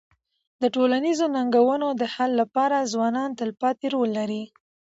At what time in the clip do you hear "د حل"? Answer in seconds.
2.01-2.31